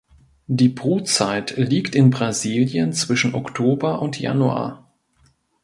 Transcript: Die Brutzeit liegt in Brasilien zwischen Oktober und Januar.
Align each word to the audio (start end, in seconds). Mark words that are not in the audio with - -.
Die 0.47 0.69
Brutzeit 0.69 1.57
liegt 1.57 1.93
in 1.93 2.09
Brasilien 2.09 2.91
zwischen 2.91 3.35
Oktober 3.35 4.01
und 4.01 4.19
Januar. 4.19 4.91